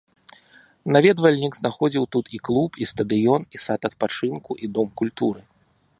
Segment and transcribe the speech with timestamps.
[0.95, 5.41] Наведвальнік знаходзіў тут і клуб, і стадыён, і сад адпачынку, і дом культуры.